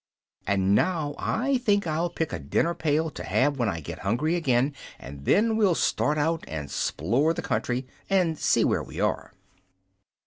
[0.47, 4.35] And now I think I'll pick a dinner pail, to have when I get hungry
[4.35, 9.31] again, and then we'll start out and 'splore the country, and see where we are."